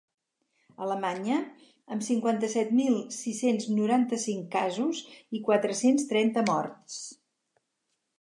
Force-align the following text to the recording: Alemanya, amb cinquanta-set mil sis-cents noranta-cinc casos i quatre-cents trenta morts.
Alemanya, 0.83 1.35
amb 1.95 2.05
cinquanta-set 2.07 2.71
mil 2.77 2.95
sis-cents 3.17 3.67
noranta-cinc 3.81 4.47
casos 4.55 5.03
i 5.39 5.43
quatre-cents 5.51 6.09
trenta 6.15 6.45
morts. 6.49 6.97